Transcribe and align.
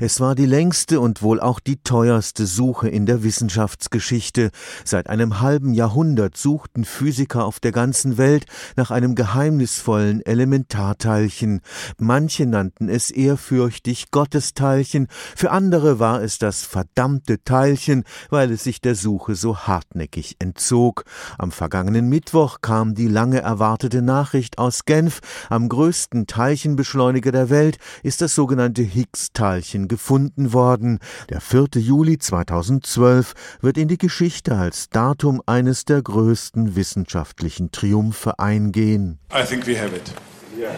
Es 0.00 0.20
war 0.20 0.36
die 0.36 0.46
längste 0.46 1.00
und 1.00 1.22
wohl 1.22 1.40
auch 1.40 1.58
die 1.58 1.82
teuerste 1.82 2.46
Suche 2.46 2.88
in 2.88 3.04
der 3.04 3.24
Wissenschaftsgeschichte. 3.24 4.52
Seit 4.84 5.08
einem 5.08 5.40
halben 5.40 5.74
Jahrhundert 5.74 6.36
suchten 6.36 6.84
Physiker 6.84 7.44
auf 7.44 7.58
der 7.58 7.72
ganzen 7.72 8.16
Welt 8.16 8.46
nach 8.76 8.92
einem 8.92 9.16
geheimnisvollen 9.16 10.24
Elementarteilchen. 10.24 11.62
Manche 11.96 12.46
nannten 12.46 12.88
es 12.88 13.10
ehrfürchtig 13.10 14.12
Gottesteilchen, 14.12 15.08
für 15.34 15.50
andere 15.50 15.98
war 15.98 16.22
es 16.22 16.38
das 16.38 16.62
verdammte 16.62 17.42
Teilchen, 17.42 18.04
weil 18.30 18.52
es 18.52 18.62
sich 18.62 18.80
der 18.80 18.94
Suche 18.94 19.34
so 19.34 19.56
hartnäckig 19.56 20.36
entzog. 20.38 21.06
Am 21.38 21.50
vergangenen 21.50 22.08
Mittwoch 22.08 22.58
kam 22.60 22.94
die 22.94 23.08
lange 23.08 23.40
erwartete 23.40 24.00
Nachricht 24.00 24.58
aus 24.58 24.84
Genf. 24.84 25.18
Am 25.50 25.68
größten 25.68 26.28
Teilchenbeschleuniger 26.28 27.32
der 27.32 27.50
Welt 27.50 27.78
ist 28.04 28.20
das 28.20 28.36
sogenannte 28.36 28.82
Higgs-Teilchen 28.82 29.87
gefunden 29.88 30.52
worden. 30.52 30.98
Der 31.30 31.40
4. 31.40 31.68
Juli 31.76 32.18
2012 32.18 33.34
wird 33.60 33.78
in 33.78 33.88
die 33.88 33.98
Geschichte 33.98 34.56
als 34.56 34.88
Datum 34.90 35.42
eines 35.46 35.84
der 35.84 36.02
größten 36.02 36.76
wissenschaftlichen 36.76 37.72
Triumphe 37.72 38.38
eingehen. 38.38 39.18
I 39.32 39.44
think 39.44 39.66
we 39.66 39.78
have 39.78 39.94
it. 39.94 40.12
Yeah. 40.58 40.70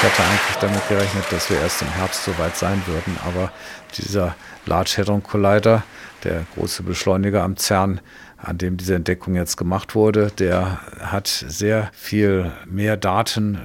Ich 0.00 0.04
hatte 0.04 0.22
eigentlich 0.22 0.56
damit 0.60 0.88
gerechnet, 0.88 1.24
dass 1.30 1.50
wir 1.50 1.60
erst 1.60 1.82
im 1.82 1.88
Herbst 1.88 2.22
soweit 2.22 2.56
sein 2.56 2.80
würden, 2.86 3.18
aber 3.26 3.50
dieser 3.96 4.36
Large 4.64 4.94
Hadron 4.98 5.24
Collider, 5.24 5.82
der 6.22 6.46
große 6.54 6.84
Beschleuniger 6.84 7.42
am 7.42 7.56
CERN, 7.56 8.00
an 8.36 8.58
dem 8.58 8.76
diese 8.76 8.94
Entdeckung 8.94 9.34
jetzt 9.34 9.56
gemacht 9.56 9.96
wurde, 9.96 10.30
der 10.30 10.78
hat 11.00 11.26
sehr 11.26 11.90
viel 11.92 12.52
mehr 12.64 12.96
Daten 12.96 13.58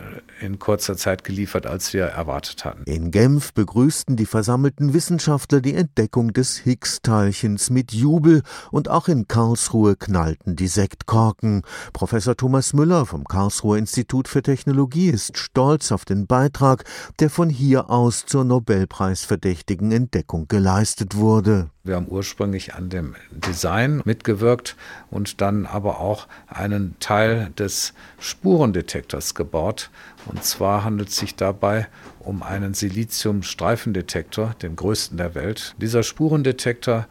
in 0.43 0.59
kurzer 0.59 0.97
Zeit 0.97 1.23
geliefert, 1.23 1.65
als 1.65 1.93
wir 1.93 2.03
erwartet 2.03 2.65
hatten. 2.65 2.83
In 2.83 3.11
Genf 3.11 3.53
begrüßten 3.53 4.15
die 4.15 4.25
versammelten 4.25 4.93
Wissenschaftler 4.93 5.61
die 5.61 5.73
Entdeckung 5.73 6.33
des 6.33 6.57
Higgs-Teilchens 6.57 7.69
mit 7.69 7.93
Jubel 7.93 8.43
und 8.69 8.89
auch 8.89 9.07
in 9.07 9.27
Karlsruhe 9.27 9.95
knallten 9.95 10.55
die 10.55 10.67
Sektkorken. 10.67 11.63
Professor 11.93 12.35
Thomas 12.35 12.73
Müller 12.73 13.05
vom 13.05 13.23
Karlsruher 13.23 13.77
Institut 13.77 14.27
für 14.27 14.43
Technologie 14.43 15.09
ist 15.09 15.37
stolz 15.37 15.91
auf 15.91 16.05
den 16.05 16.27
Beitrag, 16.27 16.83
der 17.19 17.29
von 17.29 17.49
hier 17.49 17.89
aus 17.89 18.25
zur 18.25 18.43
Nobelpreisverdächtigen 18.43 19.91
Entdeckung 19.91 20.47
geleistet 20.47 21.15
wurde. 21.15 21.69
Wir 21.85 21.95
haben 21.95 22.07
ursprünglich 22.07 22.75
an 22.75 22.89
dem 22.89 23.15
Design 23.31 24.01
mitgewirkt 24.05 24.77
und 25.11 25.41
dann 25.41 25.65
aber 25.65 25.99
auch 25.99 26.27
einen 26.47 26.95
Teil 27.01 27.51
des 27.57 27.93
Spurendetektors 28.19 29.35
gebaut. 29.35 29.89
Und 30.33 30.43
zwar 30.43 30.83
handelt 30.83 31.09
es 31.09 31.17
sich 31.17 31.35
dabei 31.35 31.87
um 32.19 32.41
einen 32.41 32.73
Silizium-Streifendetektor, 32.73 34.55
den 34.63 34.75
größten 34.75 35.17
der 35.17 35.35
Welt. 35.35 35.75
Dieser 35.77 36.01
Spurendetektor 36.01 37.05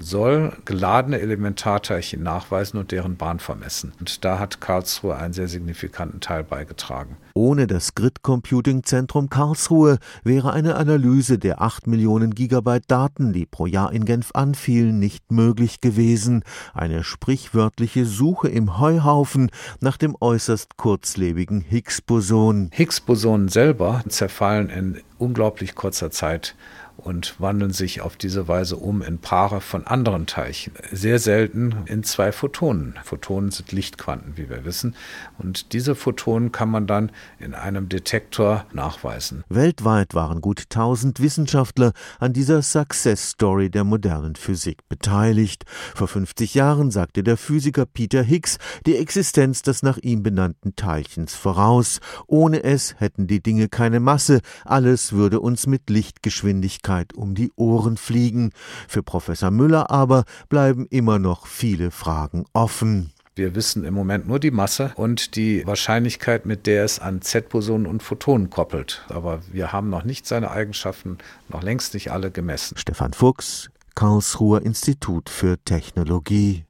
soll 0.00 0.52
geladene 0.64 1.20
Elementarteilchen 1.20 2.22
nachweisen 2.22 2.78
und 2.78 2.92
deren 2.92 3.16
Bahn 3.16 3.38
vermessen. 3.38 3.92
Und 4.00 4.24
da 4.24 4.38
hat 4.38 4.60
Karlsruhe 4.60 5.16
einen 5.16 5.32
sehr 5.32 5.48
signifikanten 5.48 6.20
Teil 6.20 6.44
beigetragen. 6.44 7.16
Ohne 7.34 7.66
das 7.66 7.94
Grid 7.94 8.22
Computing 8.22 8.82
Zentrum 8.82 9.30
Karlsruhe 9.30 9.98
wäre 10.24 10.52
eine 10.52 10.76
Analyse 10.76 11.38
der 11.38 11.60
8 11.60 11.86
Millionen 11.86 12.34
Gigabyte 12.34 12.84
Daten, 12.88 13.32
die 13.32 13.46
pro 13.46 13.66
Jahr 13.66 13.92
in 13.92 14.04
Genf 14.04 14.30
anfielen, 14.34 14.98
nicht 14.98 15.30
möglich 15.30 15.80
gewesen. 15.80 16.42
Eine 16.74 17.04
sprichwörtliche 17.04 18.06
Suche 18.06 18.48
im 18.48 18.78
Heuhaufen 18.80 19.50
nach 19.80 19.96
dem 19.96 20.16
äußerst 20.20 20.76
kurzlebigen 20.76 21.60
Higgs-Boson. 21.60 22.70
Higgs-Bosonen 22.72 23.48
selber 23.48 24.02
zerfallen 24.08 24.68
in 24.68 25.00
unglaublich 25.18 25.74
kurzer 25.74 26.10
Zeit 26.10 26.54
und 26.98 27.36
wandeln 27.38 27.72
sich 27.72 28.00
auf 28.00 28.16
diese 28.16 28.48
Weise 28.48 28.76
um 28.76 29.02
in 29.02 29.18
Paare 29.18 29.60
von 29.60 29.86
anderen 29.86 30.26
Teilchen. 30.26 30.72
Sehr 30.90 31.18
selten 31.20 31.84
in 31.86 32.02
zwei 32.02 32.32
Photonen. 32.32 32.94
Photonen 33.04 33.50
sind 33.52 33.70
Lichtquanten, 33.70 34.36
wie 34.36 34.50
wir 34.50 34.64
wissen. 34.64 34.96
Und 35.38 35.72
diese 35.72 35.94
Photonen 35.94 36.50
kann 36.50 36.70
man 36.70 36.86
dann 36.86 37.12
in 37.38 37.54
einem 37.54 37.88
Detektor 37.88 38.66
nachweisen. 38.72 39.44
Weltweit 39.48 40.14
waren 40.14 40.40
gut 40.40 40.64
1000 40.64 41.20
Wissenschaftler 41.20 41.92
an 42.18 42.32
dieser 42.32 42.62
Success 42.62 43.30
Story 43.30 43.70
der 43.70 43.84
modernen 43.84 44.34
Physik 44.34 44.88
beteiligt. 44.88 45.64
Vor 45.94 46.08
50 46.08 46.54
Jahren 46.54 46.90
sagte 46.90 47.22
der 47.22 47.36
Physiker 47.36 47.86
Peter 47.86 48.22
Higgs 48.22 48.58
die 48.86 48.96
Existenz 48.96 49.62
des 49.62 49.82
nach 49.84 49.98
ihm 49.98 50.24
benannten 50.24 50.74
Teilchens 50.74 51.36
voraus. 51.36 52.00
Ohne 52.26 52.64
es 52.64 52.96
hätten 52.98 53.28
die 53.28 53.40
Dinge 53.40 53.68
keine 53.68 54.00
Masse, 54.00 54.40
alles 54.64 55.12
würde 55.12 55.40
uns 55.40 55.68
mit 55.68 55.90
Lichtgeschwindigkeit 55.90 56.87
Öffentlichkeit 56.88 57.14
um 57.14 57.34
die 57.34 57.52
Ohren 57.56 57.96
fliegen. 57.96 58.52
Für 58.88 59.02
Professor 59.02 59.50
Müller 59.50 59.90
aber 59.90 60.24
bleiben 60.48 60.86
immer 60.90 61.18
noch 61.18 61.46
viele 61.46 61.90
Fragen 61.90 62.44
offen. 62.52 63.12
Wir 63.34 63.54
wissen 63.54 63.84
im 63.84 63.94
Moment 63.94 64.26
nur 64.26 64.40
die 64.40 64.50
Masse 64.50 64.92
und 64.96 65.36
die 65.36 65.64
Wahrscheinlichkeit, 65.64 66.44
mit 66.44 66.66
der 66.66 66.84
es 66.84 66.98
an 66.98 67.22
Z-Bosonen 67.22 67.86
und 67.86 68.02
Photonen 68.02 68.50
koppelt. 68.50 69.04
Aber 69.08 69.40
wir 69.52 69.70
haben 69.72 69.90
noch 69.90 70.02
nicht 70.02 70.26
seine 70.26 70.50
Eigenschaften, 70.50 71.18
noch 71.48 71.62
längst 71.62 71.94
nicht 71.94 72.10
alle 72.10 72.32
gemessen. 72.32 72.76
Stefan 72.76 73.12
Fuchs, 73.12 73.70
Karlsruher 73.94 74.62
Institut 74.62 75.28
für 75.30 75.56
Technologie. 75.64 76.64